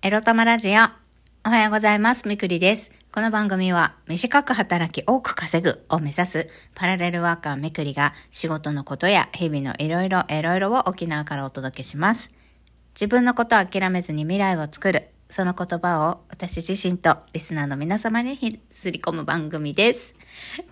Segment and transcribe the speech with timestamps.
[0.00, 0.82] エロ玉ラジオ。
[1.44, 2.28] おはようございます。
[2.28, 2.92] みくりです。
[3.12, 12.30] この番組は短く働き多く稼ぐを目指すパラレルワーカーみくりが仕事のことや日々のいろいろいろいろを沖縄からお届けします。
[12.94, 15.08] 自分のことを諦めずに未来を作る。
[15.28, 20.14] その言葉を私自身とリスナーの皆様にすり込む番組です。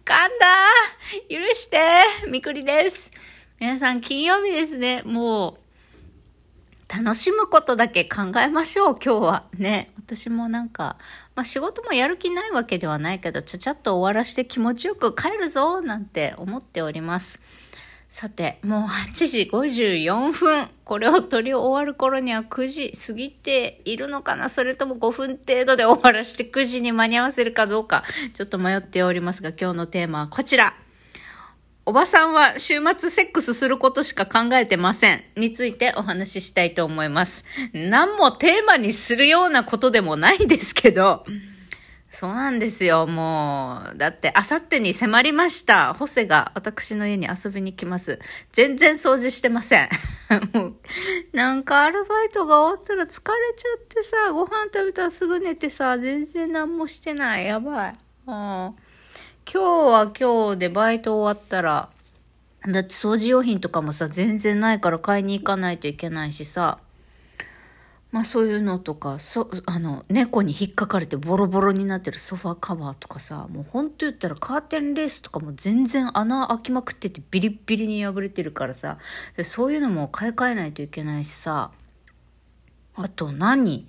[0.05, 0.47] 噛んだ
[1.29, 1.81] 許して
[2.31, 3.11] みくりです。
[3.59, 5.03] 皆さん金曜日ですね。
[5.05, 5.66] もう
[6.97, 9.45] 楽しむことだけ考えましょう、今日は。
[9.59, 9.91] ね。
[9.99, 10.97] 私もなんか、
[11.35, 17.41] まあ仕事もやる気ないわけではないけど、ちゃちゃっと終わらして気持ちよく帰るぞ、なんて思っております。
[18.09, 20.69] さて、もう8時54分。
[20.85, 24.49] これを撮り終わる頃には9時過ぎているのかな？
[24.49, 30.75] それとも5分程度で終わらして9時に間に合わせるかどうか、ちょっと迷っておりますが、今日のテーマはこちら。
[31.89, 35.23] おばさんは週末セックスすることしか考えてません。
[35.37, 37.45] についてお話ししたいと思います。
[37.73, 41.25] 何もテーマにするようなことでもないですけど、
[42.11, 43.97] そうなんですよ、もう。
[43.99, 45.95] だって、あさってに迫りました。
[45.95, 48.19] ホセが私の家に遊びに来ます。
[48.51, 49.89] 全然掃除してません。
[50.55, 50.77] もう、
[51.35, 53.15] なんかアルバイトが終わったら疲れ
[53.57, 57.47] ちゃってさ、ご飯食べたらすぐ寝てさ、全然何もしてない。
[57.47, 57.93] やばい。
[58.27, 58.86] う
[59.49, 61.89] 今日は今日でバイト終わったら、
[62.67, 66.81] だって掃除用品とかもさ、全然ないから買いに行かないといけないしさ、
[68.11, 78.99] まあそういうのとか、そ、あの、猫に引っかかれてボロボロになってるソファーカバーとかさ、もうほんと言ったらカーテンレースとかも全然穴開きまくっててビリッビリに破れてるからさ、
[79.37, 81.71] でそういうのも買い替えないといけないしさ、
[82.97, 83.87] あと何？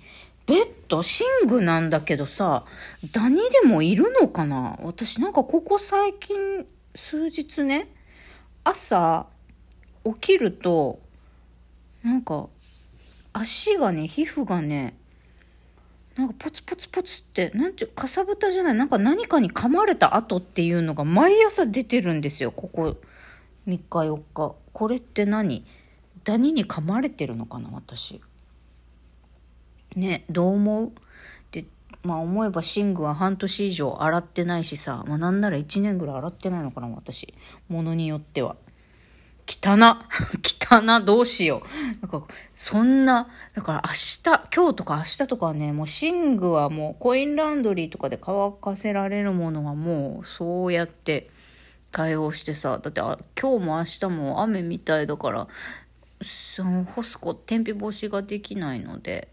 [0.48, 2.64] ベッド寝具なんだけどさ、
[3.12, 4.78] ダニでもいるのかな？
[4.82, 7.94] 私なんかここ最近数日ね、
[8.64, 9.26] 朝
[10.04, 11.00] 起きると、
[12.02, 12.48] なんか
[13.34, 14.96] 足がね、皮膚がね、
[16.16, 22.96] なんかポツポツポツって、なんちゅう、かさぶたじゃない、なんか何かに噛まれた跡っていうのが毎朝出てるんですよ、ここ
[23.66, 24.56] 3日4日。
[24.72, 25.66] これって何？
[26.24, 28.22] ダニに噛まれてるのかな、私。
[29.98, 30.92] ねどう思う？
[31.50, 31.66] で
[32.02, 37.34] まあ思えば寝具は半年以上洗ってないしさ、まあ、なんなら1年ぐらい洗ってないのかな私。
[37.68, 38.56] ものによっては。
[39.50, 39.78] 汚
[40.44, 42.00] 汚どうしよう。
[42.02, 44.22] なんかそんなだから明日
[44.54, 51.30] 今日とか明日とかねもう寝具はもうコインランドリーとかで乾かせられるものはもうそうやって
[51.90, 55.48] 対応してさだってあ今日も明日も雨みたいだから
[56.22, 59.28] その干す子天日干しができないので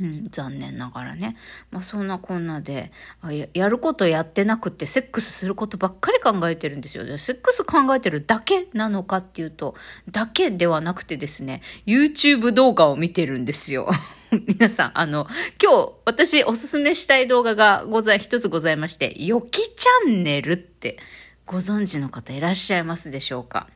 [0.00, 1.36] うん、残念ながらね。
[1.70, 2.92] まあそんなこんなで
[3.30, 7.18] や、やることやってなくてセックスすることばっかり考えてるんですよ。
[7.18, 9.74] セックス考えてるだけなのかっていうと、
[10.10, 13.90] だけではなくてですね、YouTube 動画を見てるんですよ。
[14.30, 15.26] 皆さん、あの、
[15.62, 20.98] 今日私おすすめしたい動画がござい、一つございまして、よきチャンネルって
[21.46, 23.68] ご存知の方いらっしゃいますでしょうか？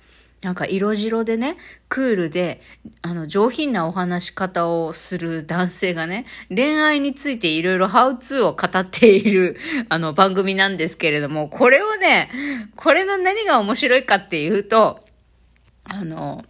[0.43, 1.57] なんか色白でね、
[1.89, 2.61] クールで、
[3.01, 9.57] あの、上品なお話し方をする男性がね、恋愛についていろいろハウツーを語っている、
[9.89, 12.29] あの、番組なんですけれども、これをね、
[12.75, 15.05] これの何が面白いかっていうと、
[15.85, 16.45] あの、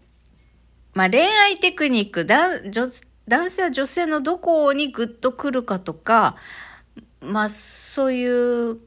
[0.94, 2.86] まあ、恋愛テクニック、だ女
[3.28, 6.36] 男性は女性のどこにグッとくるかとか、
[7.20, 8.26] まあ、そうい
[8.72, 8.78] う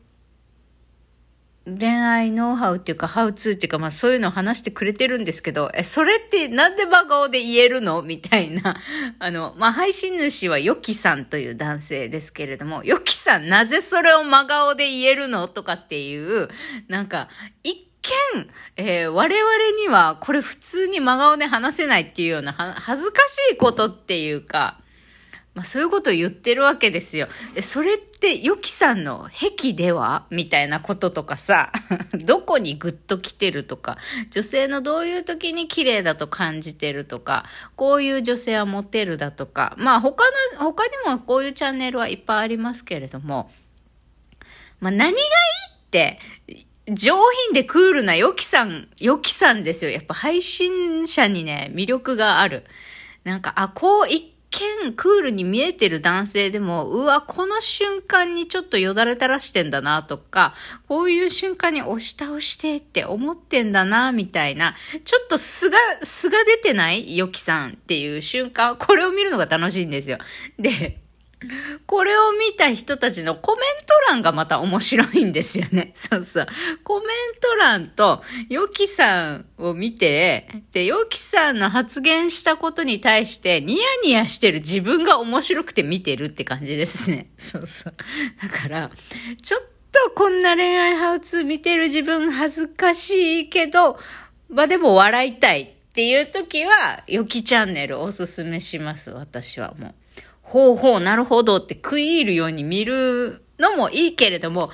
[1.68, 8.04] 恋愛ノウハウっていうか、ハウツーっていうか、まあそういうのを話してくれてるんですけど、え、それってなんで真顔で言えるの？
[8.04, 8.80] みたいな。
[9.18, 15.48] あの、まあ配信主はヨキさんという男性ですけれども、ヨキさんなぜそれを真顔で言えるの？
[15.48, 16.50] とかっていう、
[16.88, 17.30] なんか、
[17.64, 17.76] 一
[18.36, 18.48] 見、
[18.78, 19.52] えー我々
[19.82, 24.80] にはこれ普通に真顔で話せないっていうような恥ずかしいことっていうか、
[25.56, 27.28] まあそういうことを言ってるわけですよ。
[27.54, 30.26] でそれって、ヨキさんの癖では？
[30.30, 31.72] みたいなこととかさ、
[32.14, 33.98] どこにグッと来てるとか、
[34.32, 37.46] 女性のどういう時に綺麗だと感じてるとか、
[37.78, 40.26] こういう女性はモテるだとか、まあ他
[40.60, 43.50] の、他にもこういうチャンネルはいっぱいありますけれども、
[44.82, 45.26] まあ何がいい
[45.86, 46.20] って、
[46.92, 47.16] 上
[47.46, 49.92] 品でクールなヨキさん、ヨキさんですよ。
[49.92, 52.66] やっぱ配信者にね、魅力がある。
[53.24, 60.54] なんか、あ、こう一見クールに見えてる男性でも、うわ、この瞬間にちょっとよだれ垂らしてんだなとか、
[60.88, 70.18] こういう瞬間に押し倒してって思ってんだな、みたいな、ちょっと素が、素が出てないよきさんっていう瞬間、これを見るのが楽しいんですよ。
[70.58, 71.05] で、
[71.86, 75.92] これを見た人たちのコメント欄がまた面白いんですよね。
[75.96, 76.48] そうそう。
[76.84, 77.08] コメン
[77.40, 87.28] ト欄と、ヨキさんを見て、で、ヨキさんの発言したことに対して、ニヤニヤしてる自分が面白くて見てるって感じですね。
[87.38, 87.94] そうそう。
[88.42, 88.92] だから、
[89.42, 89.62] ちょっ
[89.92, 94.00] とこんな恋愛ハウツー見てる自分恥ずかしいけど、
[94.50, 99.96] まあでも笑いたいっていう時は、ヨキチャンネルおすすめします、私はもう。
[100.56, 104.70] ほうほう、なるほどって食い入るように見るのもいいけれども、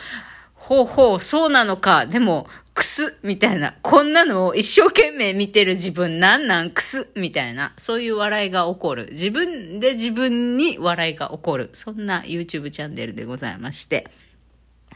[0.54, 2.06] ほうほう、そうなのか。
[2.06, 2.46] でも、
[2.76, 3.74] くす、みたいな。
[3.82, 7.74] こんなのを一生懸命見てる自分なんなんくす、みたいな。
[7.78, 9.08] そういう笑いが起こる。
[9.10, 11.72] 自分で自分に笑いが起こる。
[11.74, 14.08] そんな YouTube チャンネルでございまして。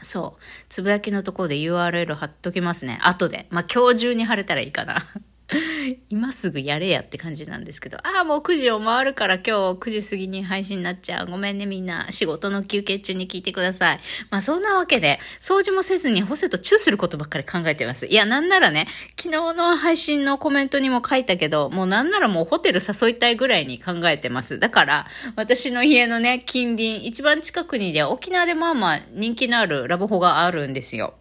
[0.02, 0.42] そう。
[0.68, 3.00] つぶやきのところで URL 貼っときますね。
[3.02, 3.48] 後で。
[3.50, 5.04] まあ、今日中に貼れたらいいかな。
[6.10, 11.26] 今すぐやれやって感じなんですけど、ああ、もう9時を回るから今日9時過ぎに配信になっちゃう。
[11.28, 12.08] ごめんねみんな。
[12.10, 14.00] 仕事の休憩中に聞いてください。
[14.30, 18.06] まあそんなわけで、掃除もせずにホセとチューすることばっかり考えてます。
[18.06, 24.58] いや、なんならね、昨日の配信のコメントにも書いたけど、もうなんならもうホテル誘いたいぐらいに考えてます。
[24.58, 25.06] だから、
[25.36, 31.14] 私の家のね、近隣、一番近くにで、沖縄でまあまあ人気のあるラブホがあるんですよ。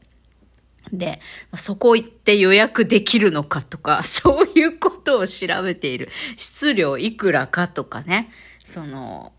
[0.91, 1.19] で、
[1.55, 6.09] そこ行って予約できるのかとか、 そういうことを調べている。
[6.37, 8.31] 質量いくらかとかね。
[8.63, 9.31] その、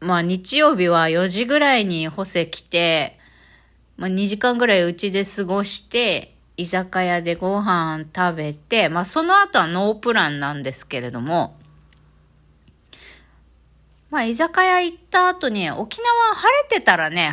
[0.00, 3.18] まあ日曜日は4時ぐらいにホセ来て、
[3.96, 11.56] まあ2時間ぐらいうちで過ごして、居酒屋でご飯食べて、まあその後はノープランなんですけれども、
[14.10, 17.32] まあ居酒屋行った後に沖縄晴れてたらね、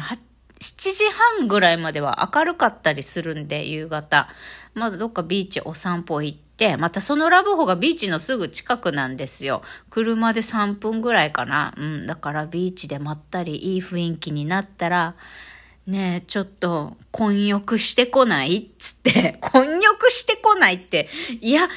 [0.60, 1.04] 7時
[1.38, 4.28] 半ぐらいまでは明るかったりするんで、夕方。
[4.74, 9.62] まだどっかビーチお散歩行って、またそのラブホがビーチのすぐ近くなんですよ。
[9.90, 11.74] 車で3分ぐらいかな。
[11.78, 12.08] うん。
[12.08, 15.16] だからビーチでまったりいい雰囲気になったら、
[15.88, 21.10] ねえ、ちょっと、混浴してこないっつって、 混浴してこないって、
[21.42, 21.68] いや、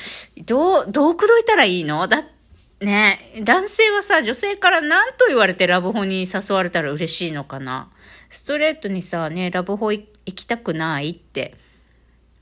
[0.44, 2.06] どう、どうくどいたらいいの？
[2.08, 2.24] だ
[2.80, 7.88] ね男性はさ、女性から何と言われてラブホに誘われたら嬉しいのかな？
[8.32, 11.54] ストレートにさ、ね、ラブホ行きたくないって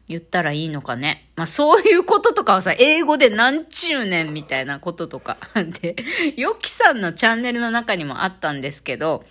[0.06, 1.28] 言ったらいいのかね。
[1.34, 5.36] まあそういうこととかはさ、英語で何十年みたいなこととか。
[5.82, 5.96] で、
[6.36, 9.24] ヨキさんのチャンネルの中にもあったんですけど、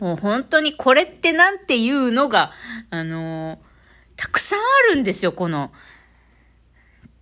[0.00, 2.50] もう本当にこれってなんていうのが、
[2.90, 3.58] あのー、
[4.16, 5.70] たくさんあるんですよ、この、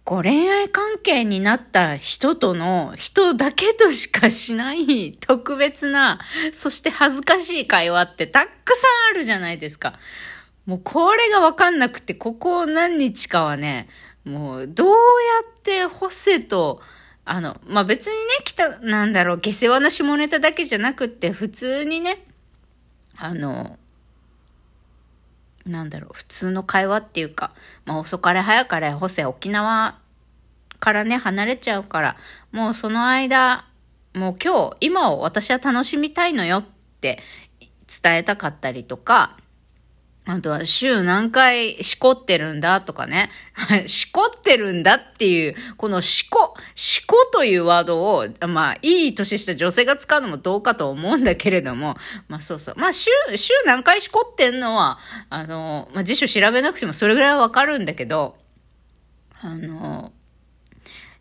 [0.09, 6.19] こう恋愛関係になった人との人だけとしかしない特別な、
[6.55, 9.99] そして恥ずかしい会話ってたくさんあるじゃないですか。
[10.65, 13.91] もうこれがわかんなくて、ここ何日かはね、
[14.25, 14.95] もうどうや
[15.47, 16.81] ってホセと、
[17.27, 22.25] あの、まあ、別にね、来た、なんだろう、下世話な下ネタだけじゃなくって、普通にね、
[23.15, 23.78] あの、
[25.69, 27.53] なんだろう、普通の会話っていうか、
[27.85, 29.99] まあ遅かれ早かれ、ホセ沖縄
[30.81, 32.17] からね、離れちゃうから、
[32.53, 33.65] もうその間、
[34.15, 36.65] もう今日、今を私は楽しみたいのよっ
[37.01, 37.21] て
[38.03, 39.37] 伝えたかったりとか、
[40.31, 43.31] あとは週何回しこってるんだとかね。
[43.89, 51.97] しこってるんだっていう、このしこ、しこというワードを、まあ、いい年した女性が使うのもどうかと思うんだけれども、
[52.29, 52.75] まあそうそう。
[52.77, 54.99] まあ週、週何回しこってんのは、
[55.31, 58.37] あの、まあ辞書調べなくてもそれぐらいはわかるんだけど、
[59.41, 60.13] あの、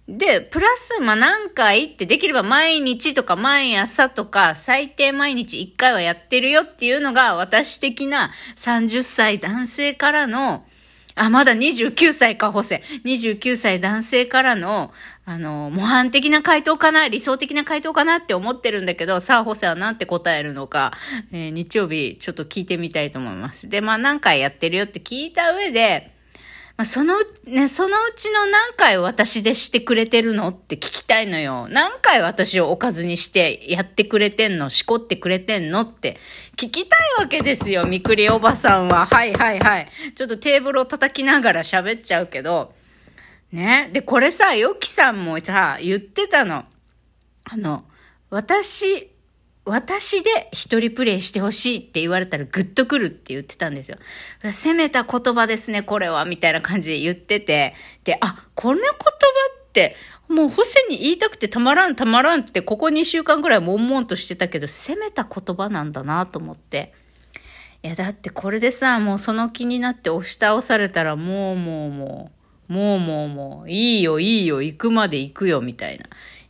[0.07, 10.65] で、プラス、まあ、何回ってできれば毎日とか毎朝とか最低毎日1回はやってるよっていうのが私的な30歳男性からの、
[11.15, 12.83] あ、まだ29歳か、ホセ。
[13.03, 14.93] 29歳男性からの、
[15.25, 20.93] あの、模範的な回答かな理想的な回答かなって思ってるんだけど、さあ、ホセはなんて答えるのか、
[21.31, 23.67] えー、日曜日ちょっと聞いてみたいと思います。
[23.67, 26.16] で、まあ、何回やってるよって聞いた上で、
[26.77, 27.15] まあ、その、
[27.45, 31.67] ね、そのうちの何回私でしてくれてるのって聞きたいのよ。
[31.69, 36.19] 何回私をおかずにしてやってくれてんのしこってくれてんのって
[36.55, 39.07] 聞きたいわけですよ、みくりおばさんは。
[39.07, 39.89] はいはいはい。
[40.13, 42.73] ちょっとテーブルを叩きながら喋っちゃうけど、
[43.51, 43.89] ね。
[43.91, 46.65] で、これさ、よきさんもさ、言ってたの。
[47.43, 47.85] あの、
[48.29, 49.09] 私、
[49.67, 53.97] 私で一人プレイしてほしいって言われたらグッとくるって言ってたんですよ。
[54.41, 57.75] 攻めた言葉ですね、これは、みたいな感じで言ってて。
[58.05, 58.95] で、あ、この言葉
[59.59, 59.97] って、
[60.29, 66.93] もうホセに言いたくてたまらんたまらんってここ2週間ぐらい悶々としてたけど、攻めた言葉なんだなと思って。
[67.83, 72.31] いや、だってこれでさ、もうその気になって押し倒されたらもうもうも
[72.69, 76.05] う、もうもうもう、いいよいいよ、行くまで行くよ、みたいな。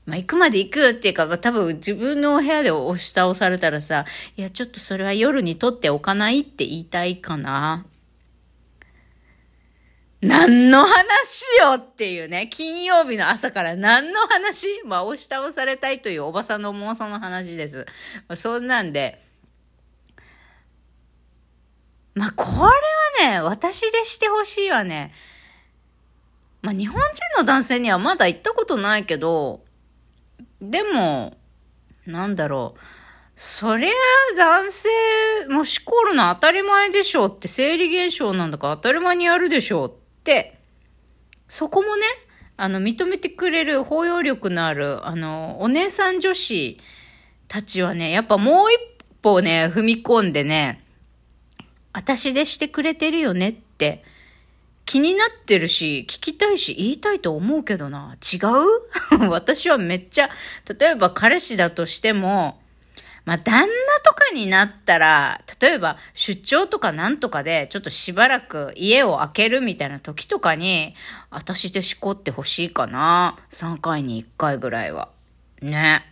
[0.07, 4.05] まあ、行くまで行くっていうか、まあ、多分自分のお部屋で押し倒されたらさ、
[4.37, 7.85] いや、ちょっとそれは夜に撮っておかないって言いたいかな。
[10.21, 14.81] 何の話よっていうね、金曜日の朝から何の話？
[14.85, 17.85] まあ、押し倒されたいというおばさんの妄想の話です。
[18.29, 19.21] まあ、そんなんで、
[22.15, 22.45] まあ、こ
[23.21, 25.11] れはね、私でしてほしいわね。
[26.61, 29.66] まあ、日本人の男性にはまだ行ったことないけど、
[30.61, 31.37] でも、
[32.05, 32.79] なんだろう。
[33.35, 33.91] そりゃ
[34.35, 34.89] 男性
[35.49, 40.59] もしこるの当たり前でしょうって生理現象なんだから当たり前にやるでしょうって、
[41.47, 42.05] そこもね、
[42.57, 46.79] あの、認めてくれる包容力のある、あの、お姉さん女子
[47.47, 48.79] たちはね、やっぱもう一
[49.21, 50.83] 歩ね、踏み込んでね、
[51.93, 54.03] 私でしてくれてるよねって
[54.88, 58.15] 気になってるし、聞きたいし、言いたいと思うけどな。
[58.34, 58.38] 違
[59.20, 59.27] う？
[59.29, 60.29] 私はめっちゃ、
[60.79, 62.60] 例えば彼氏だとしても、
[63.25, 70.96] まあ、旦那とかになったら、例えば出張とかなんとかで、ちょっとしばらく家を開けるみたいな時とかに、
[71.29, 73.38] 私でしこってほしいかな。
[73.51, 75.10] 3回に1回ぐらいは。
[75.62, 76.06] ね。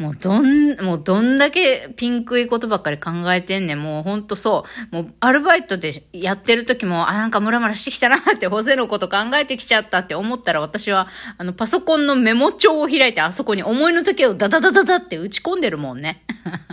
[0.00, 3.82] もうどん、もうどんだけピンクいことばっかり考えてんねん。
[3.82, 4.96] もうほんとそう。
[4.96, 16.24] もうアルバイトでやってる時も、あ、なんかムラムラしてきたなって、ホセのこと考えてきちゃったって思ったら私は、あの、パソコンのメモ帳を開いてあそこに思いの時をダダダダダって打ち込んでるもんね。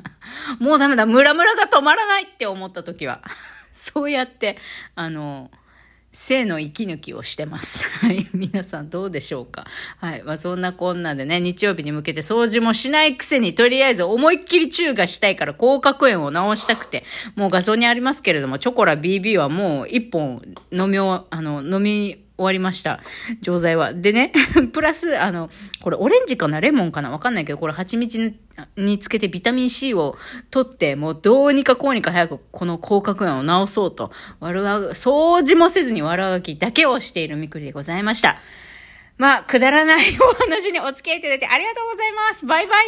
[0.59, 3.21] もうダメだ、ムラムラが止まらないって思った時は。
[3.75, 4.57] そうやって、
[4.95, 5.51] あの、
[6.17, 7.83] 性の息抜きをしてます。
[8.05, 8.27] はい。
[8.33, 9.65] 皆さんどうでしょうか？
[9.97, 10.23] はい。
[10.23, 17.03] まあそんなこんなでね、日曜日に向けて掃除もしないくせに、とりあえず思いっきり中華したいから口角炎を直したくて、
[17.35, 23.01] もう画像にありますけれども、チョコラ BB はもう一本飲みを、あの、飲み終わりました。
[23.41, 23.93] 錠剤は。
[23.93, 24.31] でね、
[24.71, 25.49] プラス、あの、
[25.81, 26.61] これオレンジかな？
[26.61, 27.09] レモンかな？
[27.09, 28.35] わかんないけど、これ蜂蜜
[28.75, 30.17] につけてビタミン C を
[30.51, 38.37] 取って、もうどうにかこうにか早くこの口角炎を治そうと、悪が、掃除もせずに悪あがきだけをしているみくりでございました。
[39.17, 42.45] まあ、くだらないお話にお付き合いいただいてありがとうございます。
[42.45, 42.85] バイバイ。